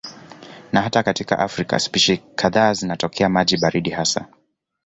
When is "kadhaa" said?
2.35-2.73